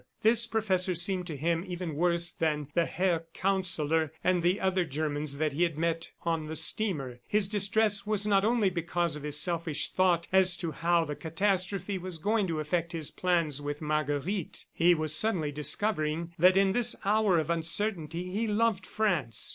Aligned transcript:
This 0.23 0.47
professor 0.47 0.95
seemed 0.95 1.27
to 1.27 1.37
him 1.37 1.63
even 1.67 1.93
worse 1.93 2.31
than 2.31 2.69
the 2.73 2.87
Herr 2.87 3.27
Counsellor 3.35 4.11
and 4.23 4.41
the 4.41 4.59
other 4.59 4.83
Germans 4.83 5.37
that 5.37 5.53
he 5.53 5.61
had 5.61 5.77
met 5.77 6.09
on 6.23 6.47
the 6.47 6.55
steamer. 6.55 7.19
His 7.27 7.47
distress 7.47 8.03
was 8.03 8.25
not 8.25 8.43
only 8.43 8.71
because 8.71 9.15
of 9.15 9.21
his 9.21 9.39
selfish 9.39 9.91
thought 9.91 10.27
as 10.33 10.57
to 10.57 10.71
how 10.71 11.05
the 11.05 11.15
catastrophe 11.15 11.99
was 11.99 12.17
going 12.17 12.47
to 12.47 12.59
affect 12.59 12.93
his 12.93 13.11
plans 13.11 13.61
with 13.61 13.79
Marguerite. 13.79 14.65
He 14.73 14.95
was 14.95 15.13
suddenly 15.15 15.51
discovering 15.51 16.33
that 16.39 16.57
in 16.57 16.71
this 16.71 16.95
hour 17.05 17.37
of 17.37 17.51
uncertainty 17.51 18.31
he 18.31 18.47
loved 18.47 18.87
France. 18.87 19.49